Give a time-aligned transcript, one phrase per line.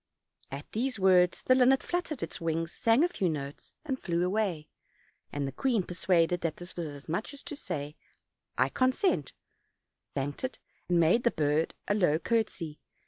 [0.49, 4.67] At these words the linnet fluttered its wings, sang a few notes, and flew away;
[5.31, 7.95] and the queen, persuaded that this was as much as to say,
[8.57, 9.33] "I consent,"
[10.15, 10.57] thanked it,
[10.89, 12.79] and made the bird a low courtesy.